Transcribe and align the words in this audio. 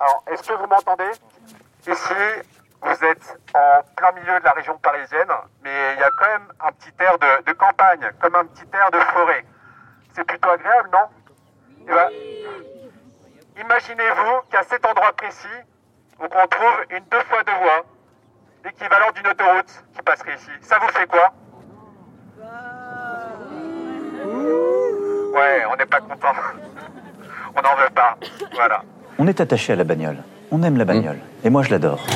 Alors, 0.00 0.24
est-ce 0.28 0.42
que 0.42 0.54
vous 0.54 0.66
m'entendez? 0.66 1.10
Ici, 1.86 2.14
vous 2.80 3.04
êtes 3.04 3.38
en 3.54 3.82
plein 3.96 4.12
milieu 4.12 4.40
de 4.40 4.44
la 4.44 4.52
région 4.52 4.78
parisienne, 4.78 5.30
mais 5.62 5.94
il 5.94 6.00
y 6.00 6.02
a 6.02 6.10
quand 6.18 6.26
même 6.26 6.52
un 6.60 6.72
petit 6.72 6.92
air 7.00 7.18
de, 7.18 7.52
campagne, 7.52 8.10
comme 8.18 8.34
un 8.34 8.46
petit 8.46 8.64
air 8.72 8.90
de 8.90 8.98
forêt. 8.98 9.44
C'est 10.14 10.24
plutôt 10.24 10.48
agréable, 10.48 10.88
non? 10.90 11.06
Eh 11.82 11.92
ben, 11.92 12.08
Imaginez-vous 13.60 14.40
qu'à 14.50 14.62
cet 14.62 14.86
endroit 14.86 15.12
précis, 15.12 15.48
on 16.18 16.28
trouve 16.28 16.84
une 16.88 17.04
deux 17.10 17.20
fois 17.24 17.44
deux 17.44 17.52
voies, 17.52 17.84
l'équivalent 18.64 19.10
d'une 19.12 19.26
autoroute 19.26 19.84
qui 19.94 20.00
passerait 20.00 20.34
ici. 20.34 20.50
Ça 20.62 20.78
vous 20.78 20.88
fait 20.88 21.06
quoi? 21.06 21.34
Ouais, 25.34 25.64
on 25.66 25.76
n'est 25.76 25.86
pas 25.86 26.00
content. 26.00 26.32
on 27.54 27.62
n'en 27.62 27.76
veut 27.76 27.90
pas. 27.90 28.16
Voilà. 28.54 28.82
On 29.22 29.26
est 29.26 29.38
attaché 29.38 29.74
à 29.74 29.76
la 29.76 29.84
bagnole. 29.84 30.16
On 30.50 30.62
aime 30.62 30.78
la 30.78 30.86
bagnole. 30.86 31.18
Et 31.44 31.50
moi, 31.50 31.62
je 31.62 31.68
l'adore. 31.72 32.06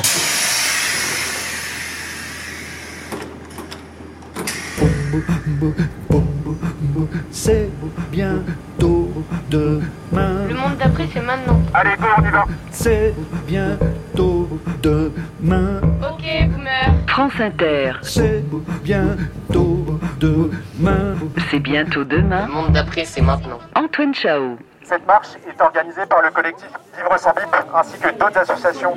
C'est 7.30 7.68
bientôt 8.10 9.12
demain. 9.50 10.46
Le 10.48 10.54
monde 10.54 10.78
d'après, 10.78 11.06
c'est 11.12 11.20
maintenant. 11.20 11.60
Allez, 11.74 11.90
go, 11.98 12.06
on 12.16 12.24
y 12.26 12.30
va. 12.30 12.45
C'est 12.70 13.14
bientôt 13.46 14.48
demain. 14.82 15.82
Ok, 16.10 16.24
boomer. 16.48 16.95
France 17.06 17.32
Inter. 17.38 17.92
C'est 18.00 18.42
bientôt 18.82 20.00
demain. 20.18 21.16
C'est 21.50 21.60
bientôt 21.60 22.04
demain. 22.04 22.46
Le 22.46 22.52
monde 22.54 22.73
d'après, 22.73 23.04
c'est 23.04 23.20
maintenant. 23.20 23.59
Antoine 23.74 24.14
Chao. 24.14 24.56
Cette 24.84 25.06
marche 25.06 25.29
est 25.48 25.61
organisée 25.62 26.05
par 26.05 26.20
le 26.20 26.30
collectif 26.30 26.69
Vivre 26.97 27.19
sans 27.19 27.30
bip 27.33 27.48
ainsi 27.74 27.98
que 27.98 28.11
d'autres 28.11 28.38
associations, 28.38 28.95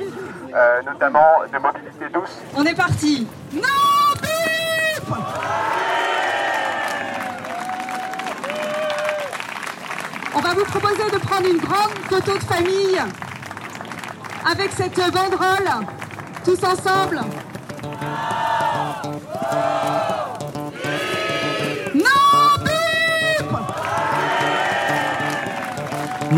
euh, 0.54 0.82
notamment 0.82 1.26
de 1.50 1.58
mobilité 1.58 2.08
douce. 2.12 2.38
On 2.54 2.64
est 2.64 2.74
parti. 2.74 3.26
Non 3.54 3.62
bip 4.20 5.16
On 10.34 10.40
va 10.40 10.54
vous 10.54 10.64
proposer 10.64 11.10
de 11.10 11.18
prendre 11.18 11.48
une 11.48 11.58
grande 11.58 11.98
photo 12.08 12.34
de 12.34 12.44
famille 12.44 13.00
avec 14.50 14.70
cette 14.72 14.96
banderole, 15.12 15.86
tous 16.44 16.62
ensemble. 16.64 17.20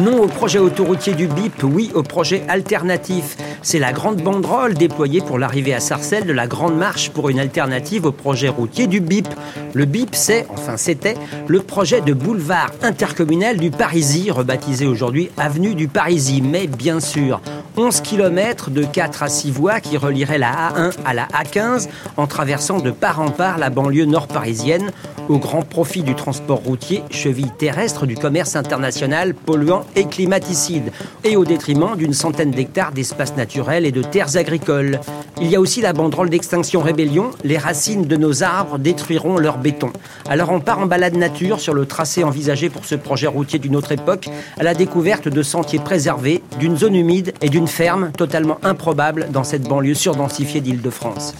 Non 0.00 0.22
au 0.22 0.28
projet 0.28 0.58
autoroutier 0.58 1.12
du 1.12 1.26
BIP, 1.26 1.62
oui 1.62 1.90
au 1.94 2.02
projet 2.02 2.42
alternatif. 2.48 3.36
C'est 3.60 3.78
la 3.78 3.92
grande 3.92 4.22
banderole 4.22 4.72
déployée 4.72 5.20
pour 5.20 5.38
l'arrivée 5.38 5.74
à 5.74 5.80
Sarcelles 5.80 6.24
de 6.24 6.32
la 6.32 6.46
grande 6.46 6.78
marche 6.78 7.10
pour 7.10 7.28
une 7.28 7.38
alternative 7.38 8.06
au 8.06 8.12
projet 8.12 8.48
routier 8.48 8.86
du 8.86 9.00
BIP. 9.00 9.28
Le 9.74 9.84
BIP, 9.84 10.14
c'est, 10.14 10.46
enfin 10.48 10.78
c'était, 10.78 11.16
le 11.48 11.60
projet 11.60 12.00
de 12.00 12.14
boulevard 12.14 12.70
intercommunal 12.82 13.58
du 13.58 13.70
Parisis, 13.70 14.30
rebaptisé 14.30 14.86
aujourd'hui 14.86 15.28
Avenue 15.36 15.74
du 15.74 15.86
Parisis. 15.86 16.40
Mais 16.42 16.66
bien 16.66 17.00
sûr, 17.00 17.42
11 17.76 18.00
km 18.00 18.70
de 18.70 18.84
4 18.84 19.22
à 19.22 19.28
6 19.28 19.50
voies 19.50 19.80
qui 19.80 19.96
relieraient 19.96 20.38
la 20.38 20.52
A1 20.52 20.92
à 21.04 21.14
la 21.14 21.26
A15 21.26 21.88
en 22.16 22.26
traversant 22.26 22.78
de 22.78 22.90
part 22.90 23.20
en 23.20 23.30
part 23.30 23.58
la 23.58 23.70
banlieue 23.70 24.06
nord 24.06 24.26
parisienne 24.26 24.90
au 25.30 25.38
grand 25.38 25.62
profit 25.62 26.02
du 26.02 26.16
transport 26.16 26.58
routier, 26.58 27.04
cheville 27.10 27.52
terrestre 27.56 28.04
du 28.04 28.16
commerce 28.16 28.56
international 28.56 29.32
polluant 29.32 29.84
et 29.94 30.06
climaticide, 30.06 30.90
et 31.22 31.36
au 31.36 31.44
détriment 31.44 31.96
d'une 31.96 32.14
centaine 32.14 32.50
d'hectares 32.50 32.90
d'espaces 32.90 33.36
naturels 33.36 33.86
et 33.86 33.92
de 33.92 34.02
terres 34.02 34.36
agricoles. 34.36 34.98
Il 35.40 35.48
y 35.48 35.54
a 35.54 35.60
aussi 35.60 35.80
la 35.80 35.92
banderole 35.92 36.30
d'extinction 36.30 36.80
rébellion, 36.80 37.30
les 37.44 37.58
racines 37.58 38.06
de 38.06 38.16
nos 38.16 38.42
arbres 38.42 38.78
détruiront 38.78 39.38
leur 39.38 39.58
béton. 39.58 39.92
Alors 40.28 40.50
on 40.50 40.58
part 40.58 40.80
en 40.80 40.86
balade 40.86 41.16
nature 41.16 41.60
sur 41.60 41.74
le 41.74 41.86
tracé 41.86 42.24
envisagé 42.24 42.68
pour 42.68 42.84
ce 42.84 42.96
projet 42.96 43.28
routier 43.28 43.60
d'une 43.60 43.76
autre 43.76 43.92
époque, 43.92 44.28
à 44.58 44.64
la 44.64 44.74
découverte 44.74 45.28
de 45.28 45.42
sentiers 45.44 45.78
préservés, 45.78 46.42
d'une 46.58 46.76
zone 46.76 46.96
humide 46.96 47.32
et 47.40 47.48
d'une 47.48 47.59
ferme 47.66 48.12
totalement 48.12 48.58
improbable 48.62 49.28
dans 49.30 49.44
cette 49.44 49.62
banlieue 49.62 49.94
surdensifiée 49.94 50.60
d'Île-de-France. 50.60 51.34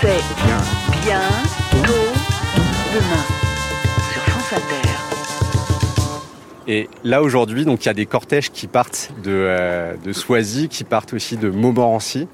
C'est 0.00 0.22
bien, 0.44 0.58
bien, 1.02 1.20
demain 2.94 3.24
sur 4.12 4.22
France 4.22 4.52
Inter. 4.52 4.88
Et 6.68 6.88
là 7.02 7.22
aujourd'hui, 7.22 7.64
donc 7.64 7.84
il 7.84 7.86
y 7.86 7.88
a 7.88 7.94
des 7.94 8.06
cortèges 8.06 8.50
qui 8.50 8.66
partent 8.66 9.10
de, 9.24 9.30
euh, 9.30 9.94
de 10.04 10.12
Soisy, 10.12 10.68
qui 10.68 10.84
partent 10.84 11.14
aussi 11.14 11.36
de 11.36 11.50
Montmorency 11.50 12.28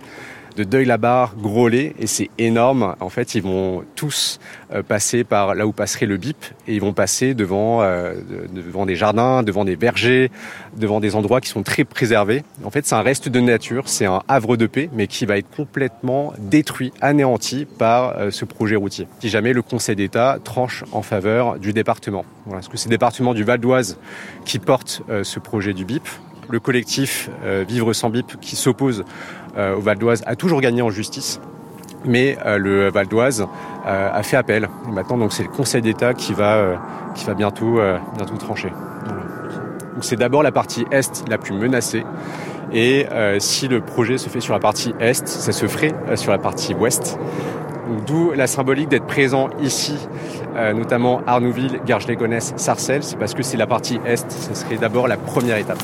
de 0.57 0.65
Deuil-la-Barre, 0.65 1.35
Groslay, 1.37 1.95
et 1.99 2.07
c'est 2.07 2.31
énorme. 2.39 2.95
En 3.01 3.09
fait, 3.09 3.35
ils 3.35 3.43
vont 3.43 3.85
tous 3.97 4.39
euh, 4.73 4.83
passer 4.83 5.25
par 5.25 5.55
là 5.55 5.67
où 5.67 5.73
passerait 5.73 6.07
le 6.07 6.17
BIP, 6.17 6.37
et 6.69 6.75
ils 6.75 6.81
vont 6.81 6.93
passer 6.93 7.35
devant, 7.35 7.83
euh, 7.83 8.15
devant 8.53 8.87
des 8.87 8.97
jardins, 8.97 9.43
devant 9.43 9.65
des 9.65 9.77
vergers, 9.77 10.31
devant 10.77 11.01
des 11.01 11.17
endroits 11.17 11.41
qui 11.41 11.49
sont 11.49 11.63
très 11.63 11.85
préservés. 11.85 12.45
En 12.65 12.71
fait, 12.71 12.87
c'est 12.87 12.95
un 12.95 13.03
reste 13.03 13.29
de 13.29 13.41
nature, 13.41 13.89
c'est 13.89 14.07
un 14.07 14.23
havre 14.29 14.57
de 14.57 14.67
paix, 14.67 14.89
mais 14.93 15.07
qui 15.07 15.27
va 15.27 15.39
être 15.39 15.51
complètement 15.51 16.33
détruit, 16.39 16.93
anéanti 17.01 17.67
par 17.67 18.19
euh, 18.19 18.31
ce 18.31 18.45
projet 18.45 18.77
routier. 18.77 19.09
Si 19.21 19.29
jamais 19.29 19.53
le 19.53 19.63
Conseil 19.63 19.97
d'État 19.97 20.39
tranche 20.43 20.85
en 20.93 21.03
faveur 21.03 21.59
du 21.59 21.73
département. 21.73 22.25
Voilà, 22.45 22.61
parce 22.61 22.69
que 22.69 22.77
c'est 22.77 22.89
le 22.89 22.95
département 22.95 23.35
du 23.35 23.45
Val 23.45 23.59
d'Oise 23.59 23.99
qui 24.45 24.59
porte 24.59 25.03
ce 25.23 25.39
projet 25.39 25.73
du 25.73 25.85
BIP. 25.85 26.07
Le 26.49 26.61
collectif 26.61 27.31
Vivre 27.67 27.93
sans 27.93 28.11
BIP 28.11 28.39
qui 28.41 28.57
s'oppose 28.57 29.05
euh, 29.57 29.77
au 29.77 29.81
Val 29.81 29.99
d'Oise 29.99 30.23
a 30.27 30.35
toujours 30.35 30.61
gagné 30.61 30.83
en 30.83 30.91
justice. 30.91 31.41
Mais 32.05 32.37
euh, 32.45 32.59
le 32.59 32.91
Val 32.91 33.07
d'Oise 33.07 33.47
euh, 33.87 34.11
a 34.13 34.23
fait 34.23 34.37
appel. 34.37 34.69
maintenant, 34.91 35.31
c'est 35.31 35.45
le 35.45 35.49
Conseil 35.49 35.81
d'État 35.81 36.13
qui 36.13 36.33
va, 36.33 36.81
qui 37.15 37.25
va 37.25 37.35
bientôt, 37.35 37.79
bientôt 38.17 38.37
trancher. 38.37 38.73
c'est 40.01 40.17
d'abord 40.17 40.43
la 40.43 40.53
partie 40.53 40.85
est 40.91 41.29
la 41.29 41.39
plus 41.39 41.55
menacée. 41.55 42.05
Et 42.73 43.07
si 43.39 43.69
le 43.69 43.81
projet 43.81 44.19
se 44.19 44.29
fait 44.29 44.41
sur 44.41 44.53
la 44.53 44.61
partie 44.61 44.95
est, 44.99 45.27
ça 45.27 45.53
se 45.53 45.67
ferait 45.67 45.95
sur 46.17 46.33
la 46.33 46.39
partie 46.39 46.75
ouest. 46.75 47.19
D'où 48.07 48.33
la 48.33 48.47
symbolique 48.47 48.89
d'être 48.89 49.07
présent 49.07 49.51
ici, 49.63 49.97
notamment 50.75 51.21
Arnouville, 51.27 51.81
Garges-les-Gonesse, 51.87 52.55
Sarcelles. 52.57 53.05
C'est 53.05 53.19
parce 53.19 53.35
que 53.35 53.43
c'est 53.43 53.57
la 53.57 53.69
partie 53.69 54.01
est, 54.05 54.31
ce 54.31 54.55
serait 54.55 54.77
d'abord 54.77 55.07
la 55.07 55.17
première 55.17 55.59
étape. 55.59 55.83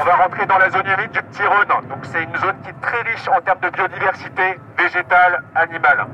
On 0.00 0.04
va 0.04 0.14
rentrer 0.14 0.46
dans 0.46 0.58
la 0.58 0.70
zone 0.70 0.86
humide 0.86 1.10
du 1.10 1.20
Petit 1.22 1.42
Rhône. 1.42 1.88
Donc 1.88 1.98
c'est 2.12 2.22
une 2.22 2.36
zone 2.36 2.54
qui 2.62 2.70
est 2.70 2.80
très 2.80 3.02
riche 3.02 3.26
en 3.28 3.40
termes 3.40 3.58
de 3.60 3.70
biodiversité 3.70 4.60
végétale, 4.78 5.42
animale, 5.56 6.06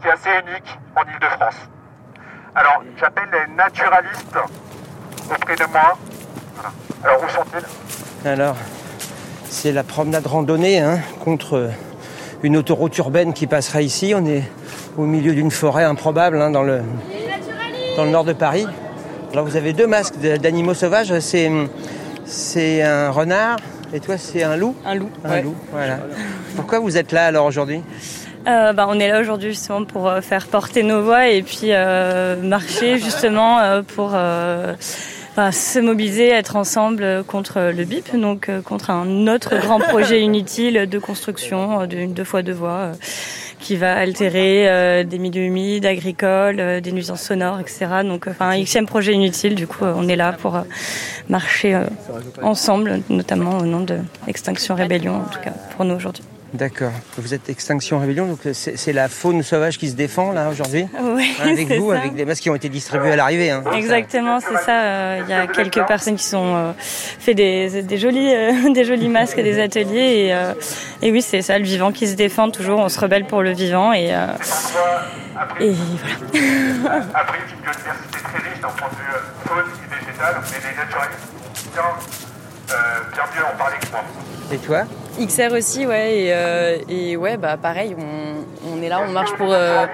qui 0.00 0.06
est 0.06 0.12
assez 0.12 0.30
unique 0.46 0.78
en 0.94 1.02
Ile-de-France. 1.02 1.56
Alors 2.54 2.82
j'appelle 3.00 3.28
les 3.32 3.54
naturalistes 3.54 4.38
auprès 5.28 5.56
de 5.56 5.64
moi. 5.72 5.98
Alors 7.02 7.24
où 7.24 7.28
sont-ils? 7.28 8.28
Alors 8.28 8.54
c'est 9.44 9.72
la 9.72 9.82
promenade 9.82 10.26
randonnée 10.26 10.78
hein, 10.78 11.00
contre 11.24 11.68
une 12.44 12.56
autoroute 12.56 12.96
urbaine 12.98 13.32
qui 13.32 13.48
passera 13.48 13.82
ici. 13.82 14.14
On 14.16 14.24
est 14.24 14.44
au 14.96 15.02
milieu 15.02 15.34
d'une 15.34 15.50
forêt 15.50 15.84
improbable 15.84 16.40
hein, 16.40 16.50
dans, 16.50 16.62
le, 16.62 16.82
nord 18.06 18.24
de 18.24 18.34
Paris. 18.34 18.68
Alors 19.32 19.44
vous 19.46 19.56
avez 19.56 19.72
deux 19.72 19.88
masques 19.88 20.18
d'animaux 20.18 20.74
sauvages. 20.74 21.18
C'est 21.18 21.50
c'est 22.32 22.82
un 22.82 23.10
renard 23.10 23.58
et 23.92 24.00
toi 24.00 24.16
c'est 24.16 24.42
un 24.42 24.56
loup 24.56 24.74
Un 24.84 24.94
loup. 24.94 25.10
Un 25.24 25.42
loup, 25.42 25.54
voilà. 25.70 25.98
Pourquoi 26.56 26.78
vous 26.78 26.96
êtes 26.96 27.12
là 27.12 27.26
alors 27.26 27.46
aujourd'hui 27.46 27.82
euh, 28.48 28.72
bah, 28.72 28.86
on 28.88 28.98
est 28.98 29.06
là 29.06 29.20
aujourd'hui 29.20 29.50
justement 29.50 29.84
pour 29.84 30.08
euh, 30.08 30.20
faire 30.20 30.48
porter 30.48 30.82
nos 30.82 31.02
voix 31.02 31.28
et 31.28 31.42
puis 31.42 31.68
euh, 31.68 32.34
marcher 32.42 32.98
justement 32.98 33.60
pour 33.94 34.10
se 34.10 35.78
mobiliser, 35.78 36.30
être 36.30 36.56
ensemble 36.56 37.22
contre 37.24 37.70
le 37.74 37.84
BIP, 37.84 38.16
donc 38.16 38.50
contre 38.64 38.90
un 38.90 39.28
autre 39.28 39.56
grand 39.58 39.78
projet 39.78 40.20
inutile 40.22 40.88
de 40.88 40.98
construction 40.98 41.86
d'une 41.86 42.14
deux 42.14 42.24
fois 42.24 42.42
deux 42.42 42.52
voies 42.52 42.92
qui 43.62 43.76
va 43.76 43.96
altérer 43.96 44.68
euh, 44.68 45.04
des 45.04 45.18
milieux 45.18 45.44
humides, 45.44 45.86
agricoles, 45.86 46.58
euh, 46.58 46.80
des 46.80 46.92
nuisances 46.92 47.22
sonores, 47.22 47.60
etc. 47.60 47.86
Donc, 48.04 48.26
enfin, 48.28 48.50
un 48.50 48.62
xème 48.62 48.86
projet 48.86 49.14
inutile. 49.14 49.54
Du 49.54 49.66
coup, 49.66 49.84
on 49.84 50.08
est 50.08 50.16
là 50.16 50.32
pour 50.32 50.56
euh, 50.56 50.62
marcher 51.28 51.80
ensemble, 52.42 53.00
notamment 53.08 53.58
au 53.58 53.64
nom 53.64 53.80
de 53.80 53.98
Extinction 54.26 54.74
Rébellion, 54.74 55.16
en 55.16 55.30
tout 55.32 55.40
cas 55.40 55.54
pour 55.76 55.84
nous 55.84 55.94
aujourd'hui. 55.94 56.24
D'accord. 56.54 56.92
Vous 57.16 57.32
êtes 57.32 57.48
Extinction 57.48 57.98
Rébellion, 57.98 58.26
donc 58.26 58.40
c'est 58.52 58.92
la 58.92 59.08
faune 59.08 59.42
sauvage 59.42 59.78
qui 59.78 59.88
se 59.88 59.94
défend 59.94 60.32
là 60.32 60.48
aujourd'hui 60.50 60.86
Oui, 61.02 61.34
hein, 61.40 61.48
Avec 61.50 61.72
vous, 61.78 61.92
avec 61.92 62.14
des 62.14 62.24
masques 62.26 62.42
qui 62.42 62.50
ont 62.50 62.54
été 62.54 62.68
distribués 62.68 63.12
à 63.12 63.16
l'arrivée. 63.16 63.50
Hein. 63.50 63.64
Exactement, 63.74 64.38
c'est 64.40 64.58
ça. 64.64 65.18
Il 65.18 65.28
y 65.28 65.32
a 65.32 65.46
quelques 65.46 65.84
personnes 65.86 66.16
qui 66.16 66.24
sont 66.24 66.74
fait 66.86 67.34
des, 67.34 67.82
des 67.82 67.96
jolis, 67.98 68.32
des 68.74 68.84
jolis 68.84 69.08
masques 69.08 69.38
et 69.38 69.42
des 69.42 69.60
ateliers. 69.60 70.32
Et, 71.02 71.06
et 71.06 71.10
oui, 71.10 71.22
c'est 71.22 71.42
ça, 71.42 71.58
le 71.58 71.64
vivant 71.64 71.90
qui 71.90 72.06
se 72.06 72.14
défend 72.14 72.50
toujours. 72.50 72.80
On 72.80 72.88
se 72.88 73.00
rebelle 73.00 73.24
pour 73.24 73.42
le 73.42 73.52
vivant 73.52 73.92
et, 73.92 74.08
et 75.60 75.72
voilà. 76.80 77.02
Après, 77.14 77.38
une 77.38 77.62
biodiversité 77.62 78.18
très 78.22 78.38
riche 78.38 78.60
d'un 78.60 78.68
point 78.68 78.88
de 78.88 78.96
vue 78.96 79.12
faune 79.46 79.64
et 79.72 79.94
végétale, 79.94 80.36
mais 80.50 80.70
les 80.70 80.76
naturalistes 80.76 81.18
bien, 81.72 81.82
euh, 82.70 82.74
bien 83.12 83.22
mieux 83.34 83.46
en 83.46 83.56
parler 83.56 83.76
que 83.80 83.90
moi. 83.90 84.04
Et 84.52 84.58
toi? 84.58 84.84
XR 85.18 85.52
aussi, 85.52 85.86
ouais, 85.86 86.24
et, 86.24 86.32
euh, 86.32 86.78
et 86.88 87.16
ouais, 87.16 87.36
bah 87.36 87.56
pareil, 87.56 87.94
on, 88.66 88.82
est 88.82 88.88
là, 88.88 89.02
on 89.06 89.12
marche 89.12 89.32
pour, 89.34 89.52
euh, 89.52 89.86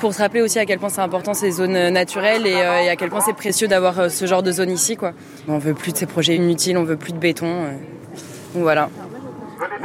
pour 0.00 0.14
se 0.14 0.18
rappeler 0.22 0.40
aussi 0.40 0.58
à 0.58 0.66
quel 0.66 0.78
point 0.78 0.88
c'est 0.88 1.00
important 1.00 1.34
ces 1.34 1.50
zones 1.50 1.90
naturelles 1.90 2.46
et, 2.46 2.56
euh, 2.56 2.82
et 2.82 2.88
à 2.88 2.96
quel 2.96 3.10
point 3.10 3.20
c'est 3.20 3.34
précieux 3.34 3.68
d'avoir 3.68 4.10
ce 4.10 4.26
genre 4.26 4.42
de 4.42 4.50
zone 4.52 4.70
ici, 4.70 4.96
quoi. 4.96 5.12
On 5.48 5.58
veut 5.58 5.74
plus 5.74 5.92
de 5.92 5.98
ces 5.98 6.06
projets 6.06 6.36
inutiles, 6.36 6.78
on 6.78 6.84
veut 6.84 6.96
plus 6.96 7.12
de 7.12 7.18
béton. 7.18 7.64
voilà. 8.54 8.88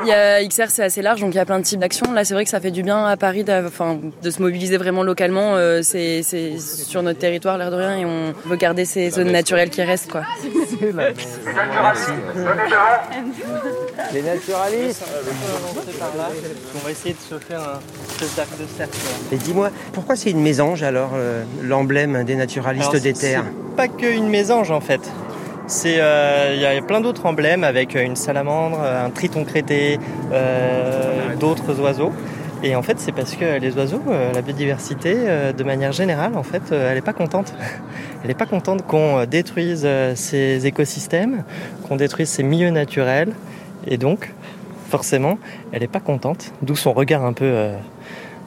Il 0.06 0.10
y 0.10 0.14
a 0.14 0.46
XR, 0.46 0.70
c'est 0.70 0.84
assez 0.84 1.02
large, 1.02 1.22
donc 1.22 1.34
il 1.34 1.38
y 1.38 1.40
a 1.40 1.46
plein 1.46 1.58
de 1.58 1.64
types 1.64 1.80
d'actions. 1.80 2.12
Là, 2.14 2.24
c'est 2.24 2.36
vrai 2.36 2.44
que 2.44 2.50
ça 2.52 2.60
fait 2.60 2.70
du 2.70 2.84
bien 2.84 3.06
à 3.06 3.18
Paris 3.18 3.44
enfin, 3.66 3.98
de 4.22 4.30
se 4.30 4.40
mobiliser 4.40 4.78
vraiment 4.78 5.02
localement. 5.02 5.56
euh, 5.56 5.82
c'est 5.82 6.22
sur 6.60 7.02
notre 7.02 7.18
territoire, 7.18 7.58
l'air 7.58 7.72
de 7.72 7.76
rien, 7.76 7.98
et 7.98 8.06
on 8.06 8.34
veut 8.46 8.56
garder 8.56 8.86
ces 8.86 9.10
zones 9.10 9.32
naturelles 9.32 9.72
qui 9.72 9.82
restent, 9.82 10.12
quoi. 10.12 10.22
Les 14.14 14.22
naturalistes 14.22 15.04
On 16.76 16.86
va 16.86 16.92
essayer 16.92 17.16
de 17.16 17.20
se 17.20 17.40
faire 17.44 17.62
un 17.62 17.80
espèce 18.12 18.36
d'arc 18.36 18.50
de 18.60 18.66
cercle. 18.78 18.98
Et 19.32 19.38
dis-moi, 19.38 19.72
pourquoi 19.94 20.16
c'est 20.16 20.30
une 20.30 20.42
mésange 20.42 20.84
alors, 20.84 21.12
euh, 21.16 21.44
l'emblème 21.64 22.24
des 22.24 22.36
naturalistes 22.36 22.90
Alors, 22.90 23.02
des 23.02 23.14
terres? 23.14 23.46
Pas 23.76 23.88
qu'une 23.88 24.30
mésange 24.30 24.70
en 24.72 24.82
fait. 24.82 25.02
C'est, 25.68 26.00
euh, 26.00 26.54
il 26.56 26.62
y 26.62 26.66
a 26.66 26.82
plein 26.82 27.02
d'autres 27.02 27.26
emblèmes 27.26 27.64
avec 27.64 27.96
une 27.96 28.16
salamandre, 28.16 28.80
un 28.82 29.10
triton 29.10 29.44
crété, 29.44 30.00
euh, 30.32 31.36
d'autres 31.36 31.80
oiseaux. 31.80 32.12
Et 32.64 32.76
en 32.76 32.82
fait, 32.82 33.00
c'est 33.00 33.12
parce 33.12 33.36
que 33.36 33.60
les 33.60 33.76
oiseaux, 33.76 34.02
euh, 34.08 34.32
la 34.34 34.42
biodiversité, 34.42 35.14
euh, 35.16 35.54
de 35.54 35.64
manière 35.64 35.92
générale, 35.92 36.36
en 36.36 36.44
fait, 36.44 36.72
euh, 36.72 36.90
elle 36.90 36.96
n'est 36.96 37.02
pas 37.02 37.14
contente. 37.14 37.54
Elle 38.24 38.30
n'est 38.30 38.36
pas 38.36 38.48
contente 38.48 38.88
qu'on 38.88 39.20
euh, 39.20 39.26
détruise 39.28 39.84
euh, 39.86 40.14
ces 40.16 40.66
écosystèmes, 40.66 41.44
qu'on 41.88 41.96
détruise 41.96 42.28
ces 42.28 42.42
milieux 42.42 42.72
naturels. 42.72 43.34
Et 43.86 43.98
donc, 43.98 44.34
forcément, 44.90 45.38
elle 45.72 45.82
n'est 45.82 45.88
pas 45.88 46.00
contente. 46.00 46.52
D'où 46.64 46.76
son 46.76 46.92
regard 46.92 47.24
un 47.24 47.34
peu 47.34 47.46
euh, 47.46 47.78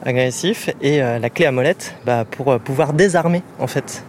agressif. 0.03 0.69
Et 0.81 1.01
euh, 1.01 1.17
la 1.17 1.29
clé 1.29 1.45
à 1.45 1.53
molette, 1.53 1.95
bah, 2.05 2.25
pour 2.29 2.51
euh, 2.51 2.57
pouvoir 2.57 2.91
désarmer, 2.91 3.41
en 3.57 3.67
fait, 3.67 4.03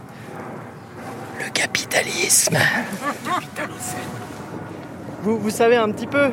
le 1.39 1.51
capitalisme. 1.91 2.57
Vous, 5.23 5.51
savez 5.51 5.77
un 5.77 5.91
petit 5.91 6.07
peu. 6.07 6.31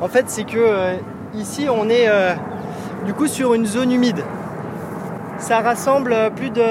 En 0.00 0.08
fait, 0.08 0.24
c'est 0.28 0.44
que 0.44 0.56
euh, 0.56 0.96
ici, 1.34 1.66
on 1.70 1.90
est 1.90 2.08
euh, 2.08 2.34
du 3.04 3.12
coup 3.12 3.26
sur 3.26 3.52
une 3.54 3.66
zone 3.66 3.92
humide. 3.92 4.24
Ça 5.38 5.60
rassemble 5.60 6.12
euh, 6.12 6.30
plus 6.30 6.50
de. 6.50 6.62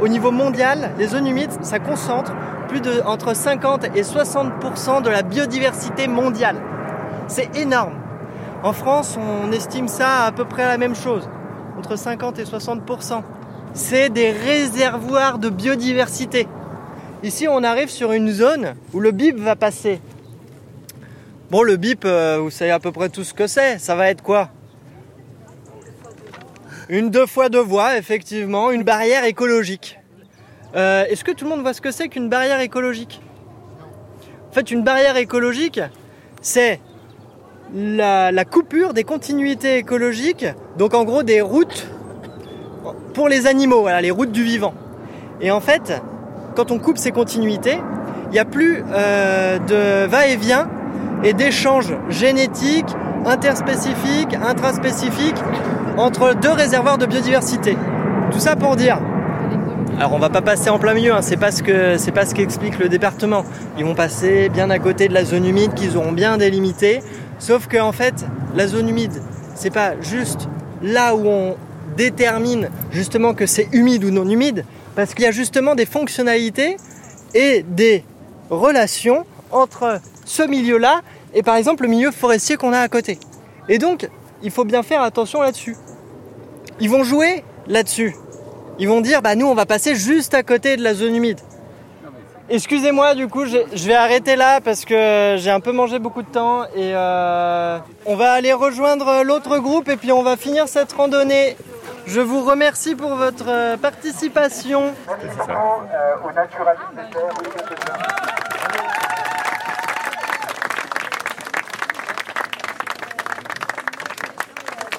Au 0.00 0.08
niveau 0.08 0.30
mondial, 0.30 0.90
les 0.98 1.06
zones 1.06 1.26
humides, 1.26 1.52
ça 1.62 1.78
concentre 1.78 2.32
plus 2.68 2.82
de 2.82 3.00
entre 3.06 3.34
50 3.34 3.84
et 3.96 4.02
60% 4.02 5.02
de 5.02 5.08
la 5.08 5.22
biodiversité 5.22 6.06
mondiale. 6.06 6.56
C'est 7.28 7.56
énorme. 7.56 7.94
En 8.62 8.74
France, 8.74 9.18
on 9.18 9.50
estime 9.52 9.88
ça 9.88 10.24
à 10.26 10.32
peu 10.32 10.44
près 10.44 10.66
la 10.66 10.76
même 10.76 10.94
chose, 10.94 11.26
entre 11.78 11.96
50 11.96 12.38
et 12.38 12.44
60%. 12.44 13.22
C'est 13.72 14.10
des 14.10 14.32
réservoirs 14.32 15.38
de 15.38 15.48
biodiversité. 15.48 16.46
Ici, 17.26 17.48
on 17.48 17.64
arrive 17.64 17.88
sur 17.88 18.12
une 18.12 18.30
zone 18.30 18.76
où 18.92 19.00
le 19.00 19.10
bip 19.10 19.36
va 19.36 19.56
passer. 19.56 20.00
Bon, 21.50 21.64
le 21.64 21.74
bip, 21.74 22.04
euh, 22.04 22.38
vous 22.40 22.50
savez 22.50 22.70
à 22.70 22.78
peu 22.78 22.92
près 22.92 23.08
tout 23.08 23.24
ce 23.24 23.34
que 23.34 23.48
c'est. 23.48 23.80
Ça 23.80 23.96
va 23.96 24.10
être 24.10 24.22
quoi? 24.22 24.50
Une 26.88 27.10
deux 27.10 27.26
fois 27.26 27.48
deux 27.48 27.58
voies, 27.58 27.98
effectivement, 27.98 28.70
une 28.70 28.84
barrière 28.84 29.24
écologique. 29.24 29.98
Euh, 30.76 31.04
Est-ce 31.06 31.24
que 31.24 31.32
tout 31.32 31.46
le 31.46 31.50
monde 31.50 31.62
voit 31.62 31.74
ce 31.74 31.80
que 31.80 31.90
c'est 31.90 32.06
qu'une 32.06 32.28
barrière 32.28 32.60
écologique? 32.60 33.20
En 34.50 34.52
fait, 34.52 34.70
une 34.70 34.84
barrière 34.84 35.16
écologique, 35.16 35.80
c'est 36.42 36.78
la, 37.74 38.44
coupure 38.44 38.94
des 38.94 39.02
continuités 39.02 39.78
écologiques, 39.78 40.46
donc 40.78 40.94
en 40.94 41.02
gros 41.02 41.24
des 41.24 41.40
routes 41.40 41.88
pour 43.14 43.28
les 43.28 43.48
animaux, 43.48 43.88
les 44.00 44.12
routes 44.12 44.30
du 44.30 44.44
vivant. 44.44 44.74
Et 45.40 45.50
en 45.50 45.60
fait, 45.60 46.00
quand 46.56 46.70
on 46.70 46.78
coupe 46.78 46.96
ces 46.96 47.12
continuités, 47.12 47.78
il 48.30 48.32
n'y 48.32 48.38
a 48.38 48.44
plus 48.44 48.82
euh, 48.90 49.58
de 49.58 50.06
va-et-vient 50.08 50.68
et 51.22 51.34
d'échanges 51.34 51.94
génétiques, 52.08 52.88
interspécifiques, 53.26 54.34
intraspécifiques 54.34 55.36
entre 55.98 56.34
deux 56.34 56.50
réservoirs 56.50 56.98
de 56.98 57.06
biodiversité. 57.06 57.76
Tout 58.32 58.40
ça 58.40 58.56
pour 58.56 58.74
dire. 58.74 58.98
Alors 59.98 60.14
on 60.14 60.18
va 60.18 60.30
pas 60.30 60.42
passer 60.42 60.68
en 60.68 60.78
plein 60.78 60.94
milieu, 60.94 61.14
hein, 61.14 61.22
c'est 61.22 61.36
pas 61.36 61.50
ce 61.52 61.62
que 61.62 62.10
pas 62.10 62.26
ce 62.26 62.34
qu'explique 62.34 62.78
le 62.78 62.88
département. 62.88 63.44
Ils 63.78 63.84
vont 63.84 63.94
passer 63.94 64.48
bien 64.48 64.68
à 64.70 64.78
côté 64.78 65.08
de 65.08 65.14
la 65.14 65.24
zone 65.24 65.46
humide 65.46 65.74
qu'ils 65.74 65.96
auront 65.96 66.12
bien 66.12 66.38
délimitée. 66.38 67.00
Sauf 67.38 67.66
que 67.66 67.78
en 67.78 67.92
fait, 67.92 68.26
la 68.54 68.66
zone 68.66 68.88
humide, 68.88 69.22
c'est 69.54 69.72
pas 69.72 69.92
juste 70.00 70.48
là 70.82 71.14
où 71.14 71.26
on 71.26 71.56
détermine 71.96 72.68
justement 72.90 73.32
que 73.32 73.46
c'est 73.46 73.68
humide 73.72 74.04
ou 74.04 74.10
non 74.10 74.28
humide, 74.28 74.64
parce 74.96 75.14
qu'il 75.14 75.24
y 75.24 75.28
a 75.28 75.30
justement 75.30 75.76
des 75.76 75.86
fonctionnalités 75.86 76.78
et 77.34 77.62
des 77.62 78.02
relations 78.50 79.24
entre 79.52 80.00
ce 80.24 80.42
milieu-là 80.42 81.02
et 81.34 81.42
par 81.42 81.54
exemple 81.54 81.84
le 81.84 81.88
milieu 81.88 82.10
forestier 82.10 82.56
qu'on 82.56 82.72
a 82.72 82.80
à 82.80 82.88
côté. 82.88 83.18
Et 83.68 83.78
donc, 83.78 84.08
il 84.42 84.50
faut 84.50 84.64
bien 84.64 84.82
faire 84.82 85.02
attention 85.02 85.42
là-dessus. 85.42 85.76
Ils 86.80 86.90
vont 86.90 87.04
jouer 87.04 87.44
là-dessus. 87.68 88.16
Ils 88.78 88.88
vont 88.88 89.00
dire, 89.00 89.22
bah 89.22 89.34
nous 89.34 89.46
on 89.46 89.54
va 89.54 89.66
passer 89.66 89.94
juste 89.94 90.34
à 90.34 90.42
côté 90.42 90.76
de 90.76 90.82
la 90.82 90.94
zone 90.94 91.14
humide. 91.14 91.40
Excusez-moi, 92.48 93.16
du 93.16 93.26
coup, 93.26 93.44
je 93.44 93.86
vais 93.88 93.94
arrêter 93.94 94.36
là 94.36 94.60
parce 94.60 94.84
que 94.84 95.34
j'ai 95.36 95.50
un 95.50 95.58
peu 95.58 95.72
mangé 95.72 95.98
beaucoup 95.98 96.22
de 96.22 96.28
temps 96.28 96.62
et 96.76 96.92
euh, 96.94 97.78
on 98.06 98.14
va 98.14 98.32
aller 98.32 98.52
rejoindre 98.52 99.24
l'autre 99.24 99.58
groupe 99.58 99.88
et 99.88 99.96
puis 99.96 100.12
on 100.12 100.22
va 100.22 100.36
finir 100.36 100.68
cette 100.68 100.92
randonnée. 100.92 101.56
Je 102.06 102.20
vous 102.20 102.44
remercie 102.44 102.94
pour 102.94 103.14
votre 103.16 103.48
euh, 103.48 103.76
participation. 103.76 104.94
quelques-uns. 107.50 107.98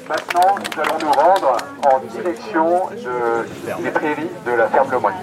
Maintenant, 0.08 0.56
nous 0.58 0.82
allons 0.82 1.00
nous 1.06 1.12
rendre 1.12 1.58
en 1.84 2.00
direction 2.00 2.88
de- 2.92 3.84
des 3.84 3.92
prairies 3.92 4.30
de 4.46 4.52
la 4.52 4.68
ferme 4.70 4.90
Le. 4.90 5.14